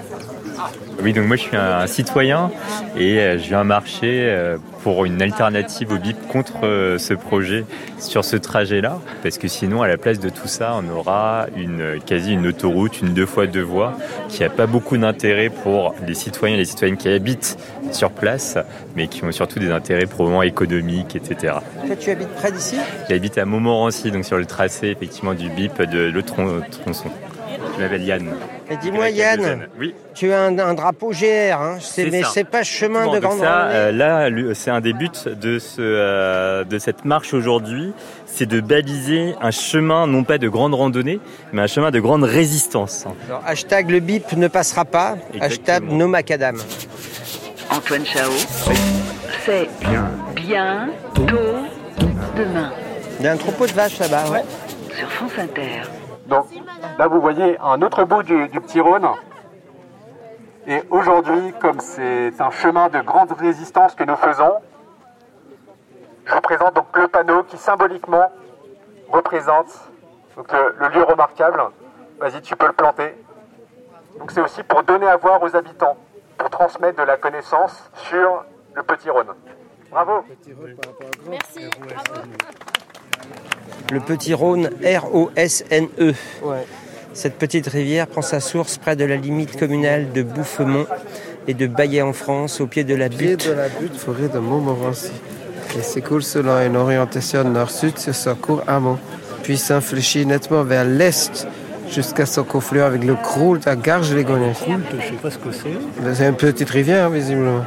Oui, 1.03 1.13
donc 1.13 1.25
moi 1.27 1.35
je 1.35 1.41
suis 1.41 1.55
un 1.57 1.85
citoyen 1.87 2.49
et 2.97 3.19
euh, 3.19 3.37
je 3.37 3.47
viens 3.49 3.63
marcher 3.63 4.25
euh, 4.29 4.57
pour 4.83 5.05
une 5.05 5.21
alternative 5.21 5.91
au 5.91 5.97
BIP 5.97 6.27
contre 6.27 6.65
euh, 6.65 6.97
ce 6.97 7.13
projet 7.13 7.65
sur 7.99 8.23
ce 8.23 8.35
trajet-là, 8.37 8.99
parce 9.21 9.37
que 9.37 9.47
sinon 9.47 9.81
à 9.81 9.87
la 9.87 9.97
place 9.97 10.19
de 10.19 10.29
tout 10.29 10.47
ça, 10.47 10.73
on 10.81 10.89
aura 10.95 11.47
une 11.57 11.99
quasi 12.05 12.33
une 12.33 12.47
autoroute, 12.47 13.01
une 13.01 13.13
deux 13.13 13.25
fois 13.25 13.45
deux 13.47 13.61
voies, 13.61 13.93
qui 14.29 14.41
n'a 14.41 14.49
pas 14.49 14.67
beaucoup 14.67 14.97
d'intérêt 14.97 15.49
pour 15.49 15.93
les 16.07 16.13
citoyens 16.13 16.55
et 16.55 16.59
les 16.59 16.65
citoyennes 16.65 16.97
qui 16.97 17.09
habitent 17.09 17.57
sur 17.91 18.11
place, 18.11 18.57
mais 18.95 19.07
qui 19.07 19.23
ont 19.23 19.31
surtout 19.31 19.59
des 19.59 19.71
intérêts 19.71 20.05
probablement 20.05 20.43
économiques, 20.43 21.15
etc. 21.15 21.55
Toi, 21.85 21.95
tu 21.99 22.09
habites 22.11 22.33
près 22.35 22.51
d'ici? 22.51 22.77
J'habite 23.09 23.37
à 23.37 23.45
Montmorency, 23.45 24.11
donc 24.11 24.25
sur 24.25 24.37
le 24.37 24.45
tracé 24.45 24.87
effectivement 24.87 25.33
du 25.33 25.49
BIP 25.49 25.81
de 25.83 25.99
le 26.09 26.23
tron- 26.23 26.61
tronçon. 26.83 27.09
Je 27.77 27.81
m'appelle 27.83 28.03
Yann. 28.03 28.33
Et 28.69 28.77
dis-moi, 28.77 29.09
Yann. 29.09 29.67
Oui. 29.79 29.93
tu 30.13 30.31
as 30.31 30.41
un, 30.41 30.57
un 30.59 30.73
drapeau 30.73 31.09
GR, 31.11 31.25
hein, 31.59 31.77
c'est- 31.79 32.05
C'est 32.05 32.09
mais 32.11 32.23
ça. 32.23 32.29
c'est 32.33 32.43
pas 32.43 32.63
chemin 32.63 33.07
de 33.13 33.19
grande 33.19 33.39
ça, 33.39 33.51
randonnée. 33.63 33.75
euh, 33.75 33.91
là, 33.91 34.53
c'est 34.55 34.71
un 34.71 34.81
des 34.81 34.93
buts 34.93 35.09
de, 35.25 35.59
ce, 35.59 35.77
euh, 35.81 36.63
de 36.63 36.79
cette 36.79 37.05
marche 37.05 37.33
aujourd'hui, 37.33 37.93
c'est 38.25 38.45
de 38.45 38.59
baliser 38.61 39.35
un 39.41 39.51
chemin, 39.51 40.07
non 40.07 40.23
pas 40.23 40.37
de 40.37 40.47
grande 40.49 40.73
randonnée, 40.73 41.19
mais 41.53 41.61
un 41.61 41.67
chemin 41.67 41.91
de 41.91 41.99
grande 41.99 42.23
résistance. 42.23 43.05
Alors, 43.27 43.41
hashtag 43.45 43.89
le 43.91 43.99
bip 43.99 44.31
ne 44.33 44.47
passera 44.47 44.85
pas, 44.85 45.15
hashtag 45.39 45.83
no 45.89 46.07
macadam. 46.07 46.57
Antoine 47.71 48.05
Chao. 48.05 48.31
C'est 49.45 49.69
bien 50.35 50.89
tôt 51.13 51.23
demain. 52.37 52.71
Il 53.19 53.25
y 53.25 53.27
a 53.27 53.31
un 53.31 53.37
troupeau 53.37 53.65
de 53.67 53.71
vaches 53.71 53.99
là-bas. 53.99 54.29
Ouais. 54.31 54.43
Sur 54.97 55.09
France 55.11 55.31
Inter. 55.37 55.81
Donc 56.27 56.45
là, 56.97 57.07
vous 57.07 57.21
voyez 57.21 57.57
un 57.59 57.81
autre 57.81 58.03
bout 58.03 58.23
du, 58.23 58.47
du 58.49 58.61
petit 58.61 58.79
Rhône. 58.79 59.07
Et 60.67 60.81
aujourd'hui, 60.89 61.53
comme 61.61 61.79
c'est 61.79 62.39
un 62.39 62.51
chemin 62.51 62.89
de 62.89 62.99
grande 62.99 63.31
résistance 63.33 63.93
que 63.95 64.03
nous 64.03 64.15
faisons, 64.15 64.53
je 66.25 66.33
vous 66.33 66.41
présente 66.41 66.73
donc 66.73 66.87
le 66.97 67.07
panneau 67.07 67.43
qui 67.43 67.57
symboliquement 67.57 68.31
représente 69.11 69.67
donc, 70.35 70.51
le, 70.51 70.75
le 70.79 70.87
lieu 70.89 71.03
remarquable. 71.03 71.61
Vas-y, 72.19 72.41
tu 72.41 72.55
peux 72.55 72.67
le 72.67 72.73
planter. 72.73 73.15
Donc 74.17 74.31
c'est 74.31 74.41
aussi 74.41 74.63
pour 74.63 74.83
donner 74.83 75.07
à 75.07 75.17
voir 75.17 75.43
aux 75.43 75.55
habitants, 75.55 75.97
pour 76.37 76.49
transmettre 76.49 76.97
de 76.97 77.03
la 77.03 77.17
connaissance 77.17 77.91
sur 77.93 78.43
le 78.73 78.83
petit 78.83 79.09
Rhône. 79.09 79.33
Bravo. 79.91 80.23
Merci, 81.29 81.69
bravo. 81.79 82.21
Le 83.91 83.99
petit 83.99 84.33
Rhône, 84.33 84.69
R-O-S-N-E. 84.83 86.13
Cette 87.15 87.35
petite 87.35 87.67
rivière 87.67 88.07
prend 88.07 88.21
sa 88.21 88.41
source 88.41 88.77
près 88.77 88.97
de 88.97 89.05
la 89.05 89.15
limite 89.15 89.57
communale 89.57 90.11
de 90.11 90.21
Bouffemont 90.21 90.85
et 91.47 91.53
de 91.53 91.65
Baillet 91.65 92.01
en 92.01 92.11
France, 92.11 92.59
au 92.59 92.67
pied 92.67 92.83
de 92.83 92.93
la 92.93 93.07
Pied 93.07 93.37
butte. 93.37 93.47
de 93.47 93.53
la 93.53 93.69
butte, 93.69 93.95
forêt 93.95 94.27
de 94.27 94.37
Montmorency. 94.37 95.13
Et 95.79 95.81
s'écoule 95.81 96.23
selon 96.23 96.59
une 96.59 96.75
orientation 96.75 97.45
nord-sud 97.45 97.97
sur 97.97 98.13
son 98.13 98.35
cours 98.35 98.63
amont, 98.67 98.99
puis 99.43 99.57
s'infléchit 99.57 100.25
nettement 100.25 100.63
vers 100.63 100.83
l'est 100.83 101.47
jusqu'à 101.89 102.25
son 102.25 102.43
confluent 102.43 102.81
avec 102.81 103.05
le 103.05 103.15
Croult 103.15 103.65
à 103.65 103.77
Garges-les-Gonesse. 103.77 104.65
Je 104.67 105.05
sais 105.05 105.13
pas 105.13 105.31
ce 105.31 105.37
que 105.37 105.53
c'est. 105.53 106.15
C'est 106.15 106.27
une 106.27 106.35
petite 106.35 106.69
rivière, 106.69 107.09
visiblement. 107.09 107.63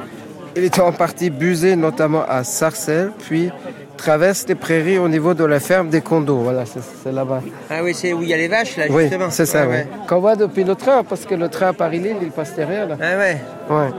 Il 0.57 0.65
est 0.65 0.79
en 0.79 0.93
partie 0.93 1.31
busé, 1.31 1.75
notamment 1.75 2.25
à 2.29 2.45
Sarcelles, 2.45 3.13
puis 3.19 3.51
traverse 3.99 4.47
les 4.49 4.55
prairies 4.55 4.97
au 4.99 5.09
niveau 5.09 5.35
de 5.35 5.45
la 5.45 5.61
ferme 5.61 5.91
des 5.91 6.01
condos. 6.01 6.39
Voilà, 6.39 6.65
c'est 6.65 7.13
là-bas. 7.13 7.43
Ah 7.69 7.83
oui, 7.85 7.93
c'est 7.93 8.15
où 8.15 8.23
il 8.23 8.29
y 8.31 8.33
a 8.35 8.39
les 8.39 8.49
vaches 8.49 8.77
là, 8.79 8.85
Oui, 8.89 9.03
justement. 9.03 9.29
c'est 9.31 9.45
ça, 9.45 9.67
Ouais, 9.67 9.87
oui. 9.93 10.07
Qu'on 10.09 10.21
voit 10.21 10.37
depuis 10.37 10.65
le 10.65 10.75
train, 10.75 11.05
parce 11.05 11.27
que 11.27 11.35
le 11.35 11.49
train 11.51 11.75
Paris-Lille, 11.75 12.17
il 12.23 12.31
passe 12.31 12.55
derrière. 12.55 12.89
Là. 12.89 12.97
Ah 13.03 13.19
ouais. 13.19 13.37
Ouais. 13.69 13.91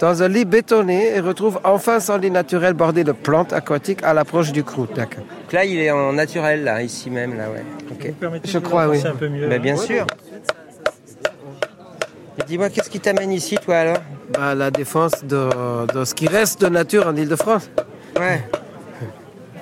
Dans 0.00 0.22
un 0.22 0.28
lit 0.28 0.44
bétonné, 0.44 1.14
et 1.16 1.20
retrouve 1.20 1.60
enfin 1.64 2.00
son 2.00 2.16
lit 2.16 2.30
naturel 2.30 2.74
bordé 2.74 3.04
de 3.04 3.12
plantes 3.12 3.52
aquatiques 3.52 4.02
à 4.02 4.12
l'approche 4.14 4.50
du 4.52 4.64
Croult. 4.64 4.88
D'accord. 4.94 5.24
Donc 5.42 5.52
là, 5.52 5.64
il 5.64 5.78
est 5.78 5.90
en 5.90 6.12
naturel, 6.14 6.64
là, 6.64 6.82
ici 6.82 7.10
même, 7.10 7.36
là, 7.36 7.44
ouais. 7.50 7.62
Ok. 7.90 8.12
Je 8.44 8.58
crois, 8.58 8.88
oui. 8.88 8.98
Bah, 9.48 9.58
bien 9.58 9.76
sûr. 9.76 10.06
Dis-moi, 12.46 12.68
qu'est-ce 12.68 12.90
qui 12.90 13.00
t'amène 13.00 13.32
ici, 13.32 13.56
toi, 13.56 13.76
alors? 13.76 13.98
Bah, 14.32 14.54
la 14.54 14.70
défense 14.70 15.24
de, 15.24 15.48
de 15.92 16.04
ce 16.04 16.14
qui 16.14 16.26
reste 16.26 16.60
de 16.60 16.68
nature 16.68 17.06
en 17.06 17.14
Ile-de-France. 17.16 17.70
Ouais. 18.18 18.42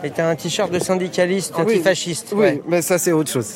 Et 0.05 0.11
t'as 0.11 0.29
un 0.29 0.35
t-shirt 0.35 0.71
de 0.73 0.79
syndicaliste 0.81 1.55
Oui, 1.57 1.63
antifasciste. 1.63 2.33
Oui, 2.33 2.39
ouais. 2.41 2.63
mais 2.67 2.83
ça 2.83 2.99
c'est 2.99 3.13
autre 3.13 3.31
chose. 3.31 3.47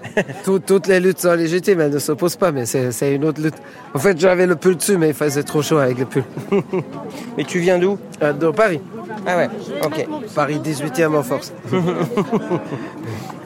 Tout- 0.44 0.58
toutes 0.58 0.86
les 0.86 0.98
luttes 0.98 1.20
sont 1.20 1.34
légitimes, 1.34 1.80
elles 1.80 1.90
ne 1.92 1.98
s'opposent 1.98 2.36
pas, 2.36 2.52
mais 2.52 2.64
c'est 2.64 3.14
une 3.14 3.24
autre 3.24 3.40
lutte. 3.42 3.56
En 3.94 3.98
fait, 3.98 4.18
j'avais 4.18 4.46
le 4.46 4.56
pull 4.56 4.76
dessus, 4.76 4.96
mais 4.96 5.08
il 5.08 5.14
faisait 5.14 5.42
trop 5.42 5.60
chaud 5.62 5.78
avec 5.78 5.98
le 5.98 6.06
pull. 6.06 6.24
mais 7.36 7.44
tu 7.44 7.58
viens 7.58 7.78
d'où? 7.78 7.98
De 8.20 8.50
Paris. 8.50 8.80
Ah 9.26 9.36
ouais, 9.36 9.48
ok. 9.84 10.06
Paris 10.34 10.60
18e 10.64 11.14
en 11.16 11.22
force. 11.22 11.52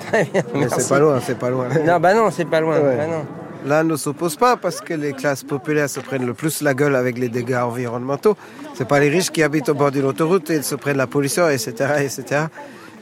Très 0.07 0.25
bien, 0.25 0.43
mais 0.55 0.69
c'est 0.69 0.89
pas 0.89 0.99
loin, 1.01 1.21
c'est 1.21 1.39
pas 1.39 1.51
loin. 1.51 1.69
Non, 1.85 1.99
bah 1.99 2.15
non, 2.15 2.31
c'est 2.31 2.45
pas 2.45 2.61
loin. 2.61 2.79
Ouais. 2.81 2.97
bah 2.97 3.07
non. 3.07 3.25
Là, 3.65 3.83
ne 3.83 3.97
s'oppose 3.97 4.37
pas 4.37 4.57
parce 4.57 4.81
que 4.81 4.93
les 4.93 5.15
classes 5.15 5.43
populaires 5.43 5.89
se 5.89 6.01
prennent 6.01 6.27
le 6.27 6.35
plus 6.35 6.61
la 6.61 6.75
gueule 6.75 6.95
avec 6.95 7.17
les 7.19 7.31
dégâts 7.31 7.55
environnementaux. 7.55 8.37
C'est 8.75 8.87
pas 8.87 9.01
les 9.01 9.09
riches 9.09 9.31
qui 9.31 9.43
habitent 9.43 9.71
au 9.71 9.75
bord 9.75 9.91
d'une 9.91 10.05
autoroute 10.05 10.51
et 10.51 10.57
ils 10.57 10.65
se 10.65 10.75
prennent 10.75 10.99
la 10.99 11.07
pollution, 11.07 11.49
etc., 11.49 11.73
etc. 12.01 12.43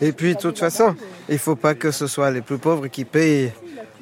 Et 0.01 0.13
puis, 0.13 0.35
de 0.35 0.41
toute 0.41 0.59
façon, 0.59 0.95
il 1.29 1.39
faut 1.39 1.57
pas 1.57 1.75
que 1.75 1.91
ce 1.91 2.07
soit 2.07 2.31
les 2.31 2.43
plus 2.43 2.59
pauvres 2.59 2.87
qui 2.87 3.05
payent 3.05 3.53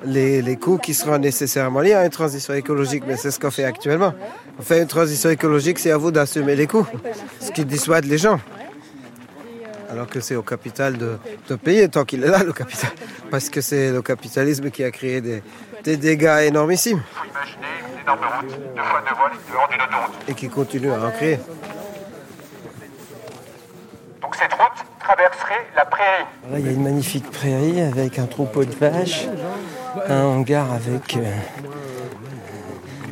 les, 0.05 0.43
les 0.43 0.57
coûts 0.57 0.79
qui 0.79 0.93
seront 0.93 1.19
nécessairement 1.19 1.81
liés 1.81 1.95
à 1.95 2.05
une 2.05 2.11
transition 2.11 2.53
écologique. 2.53 3.05
Mais 3.07 3.17
c'est 3.17 3.31
ce 3.31 3.41
qu'on 3.41 3.51
fait 3.51 3.65
actuellement. 3.65 4.13
On 4.59 4.63
fait 4.63 4.83
une 4.83 4.89
transition 4.89 5.31
écologique, 5.31 5.79
c'est 5.79 5.91
à 5.91 5.97
vous 5.97 6.11
d'assumer 6.11 6.57
les 6.57 6.67
coûts, 6.67 6.87
ce 7.41 7.51
qui 7.53 7.65
dissuade 7.65 8.05
les 8.05 8.19
gens. 8.19 8.39
Alors 9.91 10.07
que 10.07 10.21
c'est 10.21 10.37
au 10.37 10.43
capital 10.43 10.97
de, 10.97 11.19
de 11.49 11.55
payer 11.57 11.89
tant 11.89 12.05
qu'il 12.05 12.23
est 12.23 12.29
là, 12.29 12.45
le 12.45 12.53
capital. 12.53 12.91
Parce 13.31 13.49
que 13.51 13.61
c'est 13.61 13.91
le 13.91 14.03
capitalisme 14.03 14.71
qui 14.71 14.85
a 14.85 14.91
créé 14.91 15.21
des, 15.21 15.43
des 15.85 15.97
dégâts 15.97 16.43
énormissimes 16.45 17.03
Imaginez 17.31 17.67
une 17.95 18.01
énorme 18.03 18.21
route, 18.21 18.75
deux 18.77 18.83
fois 18.83 19.03
deux 19.09 19.15
voies, 19.15 19.31
dehors 19.53 19.69
d'une 19.69 19.83
autoroute. 19.83 20.29
et 20.29 20.35
qui 20.35 20.49
continue 20.49 20.93
à 20.93 21.01
en 21.07 21.11
créer. 21.11 21.39
Donc 24.23 24.37
cette 24.37 24.53
route 24.53 24.85
traverserait 25.01 25.67
la 25.77 25.85
prairie. 25.87 26.25
Là, 26.53 26.59
il 26.59 26.67
y 26.67 26.69
a 26.69 26.73
une 26.73 26.83
magnifique 26.83 27.31
prairie 27.31 27.81
avec 27.81 28.19
un 28.19 28.27
troupeau 28.27 28.65
de 28.65 28.75
vaches, 28.75 29.27
un 30.09 30.23
hangar 30.25 30.73
avec 30.73 31.17
euh, 31.17 31.33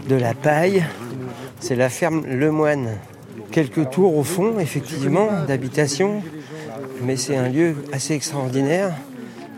de 0.08 0.14
la 0.16 0.34
paille. 0.34 0.84
C'est 1.60 1.74
la 1.76 1.88
ferme 1.88 2.24
Lemoine. 2.26 2.98
Quelques 3.50 3.90
tours 3.90 4.16
au 4.16 4.22
fond, 4.22 4.58
effectivement, 4.60 5.28
d'habitation, 5.48 6.22
mais 7.02 7.16
c'est 7.16 7.36
un 7.36 7.48
lieu 7.48 7.74
assez 7.92 8.14
extraordinaire. 8.14 8.92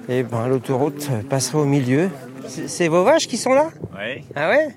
Et 0.09 0.23
ben, 0.23 0.49
l'autoroute 0.49 1.09
passerait 1.29 1.59
au 1.59 1.65
milieu. 1.65 2.11
C'est 2.47 2.89
vos 2.89 3.05
vaches 3.05 3.29
qui 3.29 3.37
sont 3.37 3.53
là 3.53 3.71
Oui. 3.95 4.25
Ah 4.35 4.49
ouais 4.49 4.69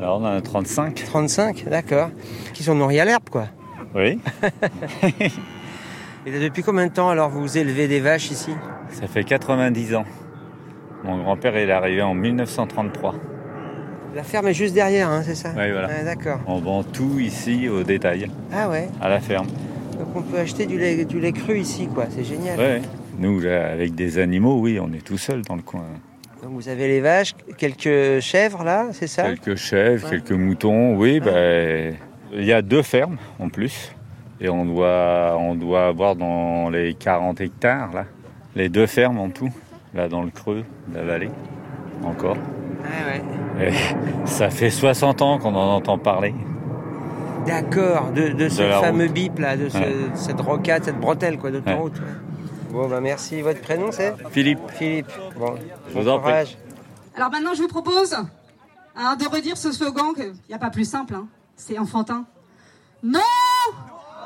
Alors 0.00 0.20
on 0.20 0.24
en 0.24 0.36
a 0.36 0.40
35. 0.40 1.02
35, 1.06 1.64
d'accord. 1.68 2.10
Qui 2.52 2.62
sont 2.62 2.74
nourris 2.74 3.00
à 3.00 3.04
l'herbe, 3.04 3.28
quoi. 3.30 3.46
Oui. 3.94 4.18
Et 6.26 6.38
depuis 6.38 6.62
combien 6.62 6.86
de 6.86 6.92
temps 6.92 7.08
alors 7.10 7.28
vous 7.30 7.58
élevez 7.58 7.86
des 7.86 8.00
vaches 8.00 8.30
ici? 8.30 8.50
Ça 8.90 9.06
fait 9.06 9.24
90 9.24 9.94
ans. 9.94 10.04
Mon 11.04 11.18
grand-père 11.22 11.56
est 11.56 11.70
arrivé 11.70 12.02
en 12.02 12.14
1933. 12.14 13.14
La 14.14 14.22
ferme 14.22 14.48
est 14.48 14.54
juste 14.54 14.74
derrière, 14.74 15.08
hein, 15.10 15.22
c'est 15.24 15.34
ça? 15.34 15.50
Oui, 15.50 15.70
voilà. 15.70 15.88
Ah, 16.00 16.04
d'accord. 16.04 16.40
On 16.46 16.60
vend 16.60 16.82
tout 16.82 17.18
ici 17.18 17.68
au 17.68 17.82
détail, 17.82 18.30
Ah 18.52 18.68
ouais 18.70 18.88
à 19.00 19.08
la 19.08 19.20
ferme. 19.20 19.48
Donc 19.98 20.08
on 20.14 20.22
peut 20.22 20.38
acheter 20.38 20.66
du 20.66 20.78
lait, 20.78 21.04
du 21.04 21.20
lait 21.20 21.32
cru 21.32 21.58
ici, 21.58 21.88
quoi. 21.92 22.06
C'est 22.10 22.24
génial. 22.24 22.58
Ouais. 22.58 22.82
Nous, 23.18 23.40
là, 23.40 23.70
avec 23.72 23.94
des 23.94 24.18
animaux, 24.18 24.58
oui, 24.60 24.78
on 24.80 24.92
est 24.92 25.04
tout 25.04 25.18
seul 25.18 25.42
dans 25.42 25.56
le 25.56 25.62
coin. 25.62 25.84
Donc 26.42 26.52
vous 26.52 26.68
avez 26.68 26.88
les 26.88 27.00
vaches, 27.00 27.34
quelques 27.56 28.20
chèvres 28.20 28.64
là, 28.64 28.88
c'est 28.92 29.06
ça? 29.06 29.22
Quelques 29.24 29.54
chèvres, 29.56 30.04
Ouais. 30.04 30.10
quelques 30.10 30.32
moutons, 30.32 30.96
oui. 30.96 31.20
ben, 31.20 31.94
il 32.32 32.44
y 32.44 32.52
a 32.52 32.60
deux 32.60 32.82
fermes 32.82 33.16
en 33.38 33.48
plus. 33.48 33.94
Et 34.40 34.48
on 34.48 34.64
doit, 34.66 35.36
on 35.38 35.54
doit 35.54 35.86
avoir 35.86 36.16
dans 36.16 36.68
les 36.68 36.94
40 36.94 37.40
hectares, 37.40 37.92
là, 37.94 38.04
les 38.56 38.68
deux 38.68 38.86
fermes 38.86 39.18
en 39.18 39.30
tout, 39.30 39.50
là 39.94 40.08
dans 40.08 40.22
le 40.22 40.30
creux 40.30 40.64
de 40.88 40.96
la 40.96 41.04
vallée, 41.04 41.30
encore. 42.04 42.36
Ah 42.84 43.08
ouais. 43.60 43.68
Et 43.68 43.72
ça 44.26 44.50
fait 44.50 44.70
60 44.70 45.22
ans 45.22 45.38
qu'on 45.38 45.54
en 45.54 45.76
entend 45.76 45.96
parler. 45.96 46.34
D'accord, 47.46 48.10
de, 48.12 48.28
de 48.28 48.48
ce 48.48 48.62
De 48.62 48.70
fameux 48.72 49.04
route. 49.04 49.12
bip 49.14 49.38
là, 49.38 49.56
de 49.56 49.68
ce- 49.68 49.76
Ouais. 49.78 49.94
cette 50.14 50.40
rocade, 50.40 50.84
cette 50.84 50.98
bretelle 51.00 51.38
quoi, 51.38 51.50
d'autoroute. 51.50 51.98
ouais. 51.98 52.04
Bon 52.70 52.88
bah 52.88 53.00
merci. 53.00 53.40
Votre 53.42 53.60
prénom 53.60 53.90
c'est 53.92 54.14
Philippe. 54.30 54.58
Philippe. 54.72 55.10
Bon, 55.38 55.54
Je 55.88 55.98
vous 56.00 56.08
en 56.08 56.18
prie. 56.18 56.56
Alors 57.16 57.30
maintenant, 57.30 57.54
je 57.54 57.62
vous 57.62 57.68
propose 57.68 58.12
hein, 58.14 59.16
de 59.16 59.26
redire 59.28 59.56
ce 59.56 59.70
slogan 59.72 60.12
qu'il 60.14 60.32
n'y 60.48 60.54
a 60.54 60.58
pas 60.58 60.70
plus 60.70 60.84
simple. 60.88 61.14
hein. 61.14 61.26
C'est 61.56 61.78
enfantin. 61.78 62.24
Non 63.02 63.20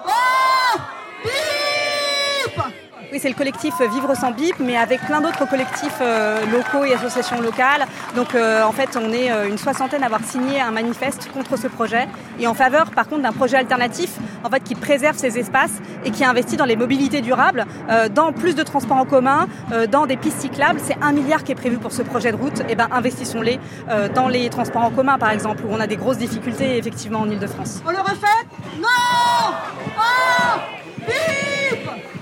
Oh 0.07 0.79
Bip 1.25 2.63
Oui, 3.11 3.19
c'est 3.21 3.31
le 3.31 3.35
collectif 3.35 3.75
Vivre 3.81 4.15
sans 4.15 4.33
bip, 4.33 4.57
mais 4.61 4.77
avec 4.77 5.01
plein 5.01 5.23
d'autres 5.23 5.49
collectifs 5.49 5.99
euh, 6.03 6.45
locaux 6.53 6.85
et 6.85 6.93
associations 6.93 7.41
locales. 7.41 7.87
Donc 8.15 8.35
euh, 8.35 8.63
en 8.63 8.73
fait, 8.73 8.99
on 9.01 9.11
est 9.13 9.31
euh, 9.31 9.49
une 9.49 9.57
soixantaine 9.57 10.03
à 10.03 10.07
avoir 10.07 10.23
signé 10.23 10.61
un 10.61 10.71
manifeste 10.71 11.31
contre 11.33 11.57
ce 11.57 11.69
projet 11.69 12.07
et 12.39 12.47
en 12.47 12.53
faveur 12.53 12.91
par 12.91 13.09
contre 13.09 13.23
d'un 13.23 13.33
projet 13.33 13.57
alternatif 13.57 14.11
en 14.45 14.51
fait, 14.51 14.61
qui 14.61 14.75
préserve 14.75 15.17
ces 15.17 15.39
espaces 15.39 15.81
et 16.05 16.11
qui 16.11 16.23
investit 16.23 16.59
dans 16.59 16.67
les 16.67 16.77
mobilités 16.77 17.21
durables, 17.21 17.67
dans 18.15 18.33
plus 18.33 18.55
de 18.55 18.63
transports 18.63 18.97
en 18.97 19.05
commun, 19.05 19.49
dans 19.91 20.07
des 20.07 20.17
pistes 20.17 20.41
cyclables. 20.41 20.79
C'est 20.83 20.97
un 21.03 21.11
milliard 21.11 21.43
qui 21.43 21.51
est 21.51 21.57
prévu 21.57 21.79
pour 21.79 21.91
ce 21.91 22.03
projet 22.03 22.31
de 22.31 22.37
route. 22.37 22.63
Et 22.69 22.77
ben 22.77 22.87
investissons-les 22.93 23.59
dans 24.15 24.29
les 24.29 24.49
transports 24.49 24.85
en 24.85 24.91
commun 24.91 25.19
par 25.19 25.31
exemple, 25.31 25.65
où 25.67 25.73
on 25.73 25.81
a 25.81 25.89
des 25.89 25.97
grosses 25.97 26.19
difficultés 26.19 26.79
effectivement 26.79 27.21
en 27.21 27.31
Ile-de-France. 27.31 27.83
On 27.85 27.91
le 27.91 27.99
refait? 27.99 28.47
Non 28.81 29.57
Oh 29.97 30.78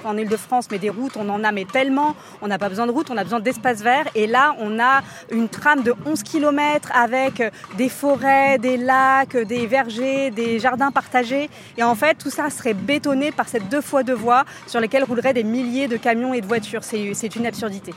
en 0.07 0.17
Ile-de-France, 0.17 0.69
mais 0.71 0.79
des 0.79 0.91
routes, 0.91 1.17
on 1.17 1.29
en 1.29 1.43
a 1.45 1.53
tellement. 1.65 2.15
On 2.43 2.49
n'a 2.49 2.59
pas 2.59 2.69
besoin 2.69 2.87
de 2.87 2.93
routes, 2.93 3.11
on 3.11 3.17
a 3.17 3.25
besoin 3.25 3.41
d'espaces 3.41 3.83
verts. 3.83 4.07
Et 4.15 4.27
là, 4.27 4.55
on 4.61 4.79
a 4.79 5.03
une 5.31 5.49
trame 5.49 5.83
de 5.83 5.95
11 6.05 6.23
km 6.23 6.91
avec 6.95 7.43
des 7.77 7.89
forêts, 7.89 8.59
des 8.59 8.77
lacs, 8.77 9.37
des 9.37 9.67
vergers, 9.67 10.31
des 10.31 10.59
jardins 10.59 10.91
partagés. 10.91 11.49
Et 11.79 11.83
en 11.83 11.95
fait, 11.95 12.15
tout 12.15 12.31
ça 12.31 12.51
serait 12.51 12.75
bétonné 12.75 13.33
par 13.33 13.49
cette 13.49 13.69
deux 13.69 13.81
fois 13.81 14.03
deux 14.03 14.15
voies 14.15 14.45
sur 14.67 14.81
lesquelles 14.81 15.05
rouleraient 15.05 15.35
des 15.35 15.45
milliers 15.45 15.89
de 15.89 15.97
camions 15.97 16.35
et 16.35 16.41
de 16.41 16.47
voitures. 16.47 16.85
C'est 16.85 17.37
une 17.37 17.47
absurdité. 17.47 17.95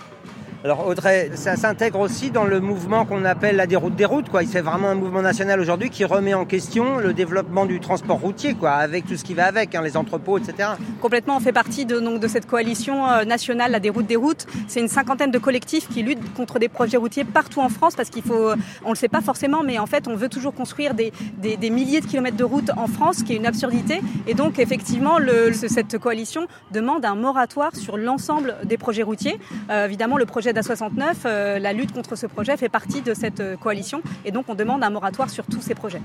Alors 0.65 0.85
Audrey, 0.87 1.31
ça 1.35 1.55
s'intègre 1.55 2.01
aussi 2.01 2.31
dans 2.31 2.43
le 2.43 2.59
mouvement 2.59 3.05
qu'on 3.05 3.23
appelle 3.23 3.55
la 3.55 3.65
déroute 3.65 3.95
des 3.95 4.03
routes. 4.03 4.27
Quoi. 4.27 4.41
C'est 4.43 4.59
vraiment 4.59 4.89
un 4.89 4.95
mouvement 4.95 5.21
national 5.21 5.61
aujourd'hui 5.61 5.89
qui 5.89 6.03
remet 6.03 6.33
en 6.33 6.43
question 6.43 6.97
le 6.97 7.13
développement 7.13 7.65
du 7.65 7.79
transport 7.79 8.19
routier, 8.19 8.55
quoi, 8.55 8.71
avec 8.71 9.05
tout 9.05 9.15
ce 9.15 9.23
qui 9.23 9.33
va 9.33 9.45
avec, 9.45 9.73
hein, 9.73 9.81
les 9.81 9.95
entrepôts, 9.95 10.37
etc. 10.37 10.71
Complètement, 11.01 11.37
on 11.37 11.39
fait 11.39 11.53
partie 11.53 11.85
de, 11.85 12.01
donc, 12.01 12.19
de 12.19 12.27
cette 12.27 12.45
coalition 12.45 13.09
euh, 13.09 13.23
nationale, 13.23 13.71
la 13.71 13.79
déroute 13.79 14.05
des 14.05 14.17
routes. 14.17 14.47
C'est 14.67 14.81
une 14.81 14.89
cinquantaine 14.89 15.31
de 15.31 15.37
collectifs 15.37 15.87
qui 15.87 16.03
luttent 16.03 16.33
contre 16.33 16.59
des 16.59 16.67
projets 16.67 16.97
routiers 16.97 17.23
partout 17.23 17.61
en 17.61 17.69
France 17.69 17.95
parce 17.95 18.09
qu'il 18.09 18.23
faut, 18.23 18.51
on 18.83 18.89
le 18.89 18.97
sait 18.97 19.07
pas 19.07 19.21
forcément, 19.21 19.63
mais 19.63 19.79
en 19.79 19.85
fait, 19.85 20.09
on 20.09 20.15
veut 20.17 20.27
toujours 20.27 20.53
construire 20.53 20.93
des, 20.93 21.13
des, 21.37 21.69
milliers 21.69 22.01
de 22.01 22.05
kilomètres 22.05 22.35
de 22.35 22.43
routes 22.43 22.71
en 22.75 22.87
France, 22.87 23.19
ce 23.19 23.23
qui 23.23 23.31
est 23.31 23.37
une 23.37 23.45
absurdité. 23.45 24.01
Et 24.27 24.33
donc, 24.33 24.59
effectivement, 24.59 25.19
cette 25.53 25.97
coalition 25.99 26.47
demande 26.71 27.05
un 27.05 27.15
moratoire 27.15 27.73
sur 27.77 27.95
l'ensemble 27.95 28.55
des 28.65 28.77
projets 28.77 29.03
routiers. 29.03 29.39
Euh, 29.69 29.85
évidemment, 29.85 30.17
le 30.17 30.25
projet 30.25 30.48
projet 30.53 30.61
d'A69, 30.61 31.59
la 31.59 31.73
lutte 31.73 31.91
contre 31.91 32.15
ce 32.15 32.25
projet 32.25 32.57
fait 32.57 32.69
partie 32.69 33.01
de 33.01 33.13
cette 33.13 33.43
coalition 33.59 34.01
et 34.25 34.31
donc 34.31 34.45
on 34.47 34.55
demande 34.55 34.83
un 34.83 34.89
moratoire 34.89 35.29
sur 35.29 35.45
tous 35.45 35.61
ces 35.61 35.75
projets. 35.75 36.01